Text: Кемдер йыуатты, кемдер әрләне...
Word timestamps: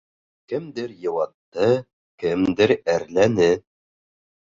Кемдер 0.53 0.93
йыуатты, 1.03 1.69
кемдер 2.25 2.77
әрләне... 2.97 3.55